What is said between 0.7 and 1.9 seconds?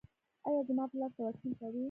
پلار ته واکسین کوئ؟